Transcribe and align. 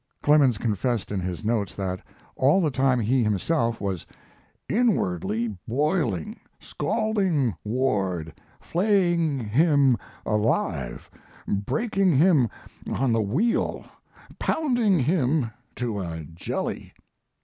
Clemens 0.23 0.57
confessed 0.57 1.11
in 1.11 1.19
his 1.19 1.45
notes 1.45 1.75
that 1.75 1.99
all 2.35 2.59
the 2.59 2.71
time 2.71 2.99
he 2.99 3.21
himself 3.23 3.79
was 3.79 4.03
"inwardly 4.67 5.55
boiling 5.67 6.39
scalping 6.59 7.53
Ward 7.63 8.33
flaying 8.59 9.37
him 9.39 9.95
alive 10.25 11.07
breaking 11.47 12.13
him 12.17 12.49
on 12.91 13.11
the 13.11 13.21
wheel 13.21 13.85
pounding 14.39 14.97
him 14.97 15.51
to 15.75 15.99
a 16.01 16.23
jelly." 16.33 16.93